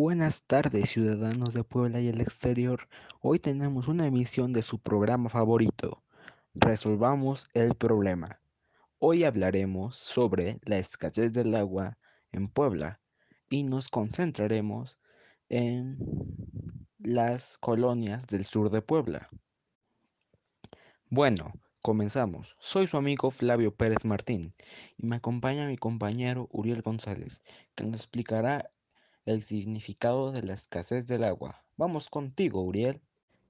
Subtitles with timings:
[0.00, 2.88] Buenas tardes, ciudadanos de Puebla y el exterior.
[3.20, 6.04] Hoy tenemos una emisión de su programa favorito.
[6.54, 8.40] Resolvamos el problema.
[9.00, 11.98] Hoy hablaremos sobre la escasez del agua
[12.30, 13.00] en Puebla
[13.50, 15.00] y nos concentraremos
[15.48, 15.98] en
[17.00, 19.28] las colonias del sur de Puebla.
[21.10, 22.54] Bueno, comenzamos.
[22.60, 24.54] Soy su amigo Flavio Pérez Martín
[24.96, 27.42] y me acompaña mi compañero Uriel González,
[27.74, 28.70] que nos explicará
[29.28, 31.62] el significado de la escasez del agua.
[31.76, 33.02] Vamos contigo, Uriel.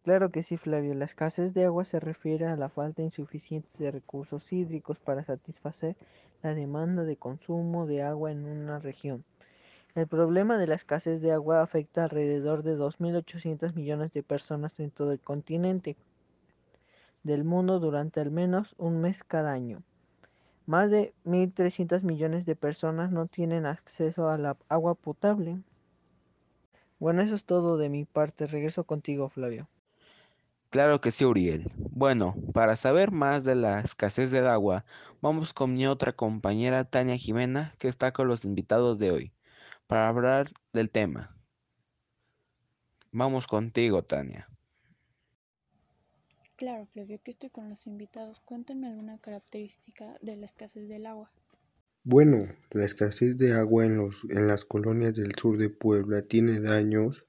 [0.03, 0.93] Claro que sí, Flavio.
[0.95, 5.97] La escasez de agua se refiere a la falta insuficiente de recursos hídricos para satisfacer
[6.43, 9.25] la demanda de consumo de agua en una región.
[9.95, 14.91] El problema de la escasez de agua afecta alrededor de 2.800 millones de personas en
[14.91, 15.97] todo el continente
[17.23, 19.83] del mundo durante al menos un mes cada año.
[20.69, 25.65] Más de 1.300 millones de personas no tienen acceso a la agua potable.
[27.01, 28.47] Bueno, eso es todo de mi parte.
[28.47, 29.69] Regreso contigo, Flavio.
[30.71, 31.69] Claro que sí, Uriel.
[31.95, 34.85] Bueno, para saber más de la escasez del agua,
[35.21, 39.33] vamos con mi otra compañera Tania Jimena, que está con los invitados de hoy,
[39.87, 41.39] para hablar del tema.
[43.13, 44.49] Vamos contigo, Tania.
[46.59, 48.41] Claro, Flavio, que estoy con los invitados.
[48.41, 51.31] Cuéntenme alguna característica de la escasez del agua.
[52.03, 52.41] Bueno,
[52.73, 57.23] la escasez de agua en, los, en las colonias del sur de Puebla tiene daños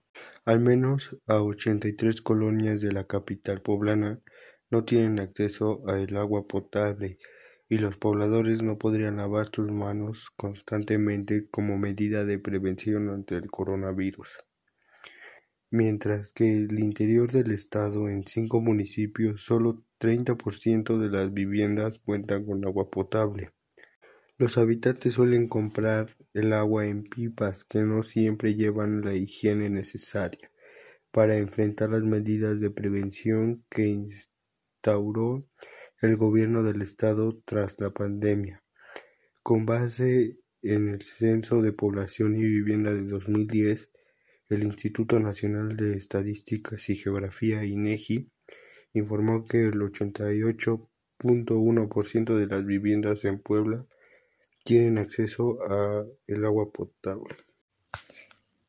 [0.45, 4.19] al menos a 83 colonias de la capital poblana
[4.71, 7.17] no tienen acceso al agua potable
[7.69, 13.51] y los pobladores no podrían lavar sus manos constantemente como medida de prevención ante el
[13.51, 14.39] coronavirus.
[15.71, 22.45] Mientras que el interior del estado en cinco municipios solo 30% de las viviendas cuentan
[22.45, 23.51] con agua potable.
[24.39, 30.49] Los habitantes suelen comprar el agua en pipas que no siempre llevan la higiene necesaria
[31.11, 35.45] para enfrentar las medidas de prevención que instauró
[36.01, 38.63] el gobierno del estado tras la pandemia.
[39.43, 43.89] Con base en el Censo de Población y Vivienda de 2010,
[44.49, 48.31] el Instituto Nacional de Estadísticas y Geografía INEGI
[48.93, 53.85] informó que el 88.1% de las viviendas en Puebla
[54.63, 57.35] tienen acceso a el agua potable.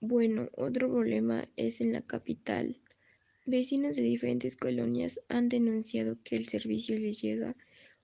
[0.01, 2.83] Bueno, otro problema es en la capital.
[3.47, 7.57] Vecinos de diferentes colonias han denunciado que el servicio les llega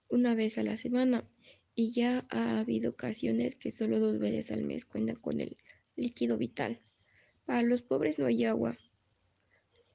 [0.08, 1.28] una vez a la semana
[1.74, 5.58] y ya ha habido ocasiones que solo dos veces al mes cuentan con el
[5.94, 6.80] líquido vital.
[7.46, 8.76] Para los pobres no hay agua.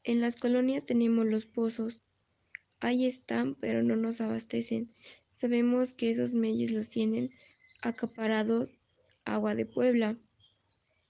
[0.03, 2.01] En las colonias tenemos los pozos.
[2.79, 4.93] Ahí están, pero no nos abastecen.
[5.35, 7.31] Sabemos que esos medios los tienen
[7.81, 8.73] acaparados
[9.25, 10.17] Agua de Puebla,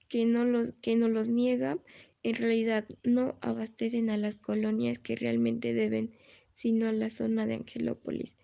[0.08, 1.78] que no los, que no los niega,
[2.22, 6.14] en realidad no abastecen a las colonias que realmente deben,
[6.54, 8.36] sino a la zona de Angelópolis.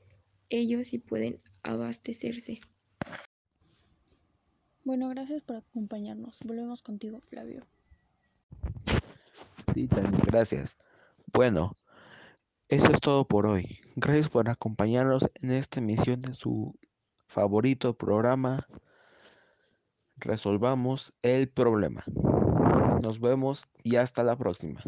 [0.49, 2.61] Ellos sí pueden abastecerse.
[4.85, 6.41] Bueno, gracias por acompañarnos.
[6.45, 7.67] Volvemos contigo, Flavio.
[10.27, 10.77] Gracias.
[11.33, 11.77] Bueno,
[12.69, 13.81] eso es todo por hoy.
[13.97, 16.75] Gracias por acompañarnos en esta emisión de su
[17.27, 18.67] favorito programa
[20.21, 22.05] Resolvamos el problema.
[23.03, 24.83] Nos vemos y hasta la próxima.